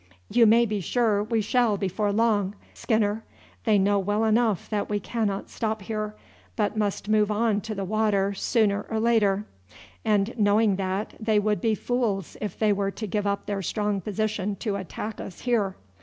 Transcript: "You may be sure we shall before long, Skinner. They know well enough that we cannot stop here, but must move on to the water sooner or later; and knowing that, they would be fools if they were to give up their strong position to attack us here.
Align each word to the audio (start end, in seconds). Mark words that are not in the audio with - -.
"You 0.31 0.47
may 0.47 0.65
be 0.65 0.79
sure 0.81 1.21
we 1.23 1.41
shall 1.41 1.77
before 1.77 2.11
long, 2.11 2.55
Skinner. 2.73 3.23
They 3.65 3.77
know 3.77 3.99
well 3.99 4.23
enough 4.23 4.67
that 4.71 4.89
we 4.89 4.99
cannot 4.99 5.51
stop 5.51 5.83
here, 5.83 6.15
but 6.55 6.75
must 6.75 7.07
move 7.07 7.29
on 7.29 7.61
to 7.61 7.75
the 7.75 7.85
water 7.85 8.33
sooner 8.33 8.83
or 8.89 8.99
later; 8.99 9.45
and 10.03 10.33
knowing 10.39 10.77
that, 10.77 11.13
they 11.19 11.37
would 11.37 11.61
be 11.61 11.75
fools 11.75 12.35
if 12.41 12.57
they 12.57 12.73
were 12.73 12.89
to 12.89 13.05
give 13.05 13.27
up 13.27 13.45
their 13.45 13.61
strong 13.61 14.01
position 14.01 14.55
to 14.55 14.75
attack 14.75 15.21
us 15.21 15.41
here. 15.41 15.75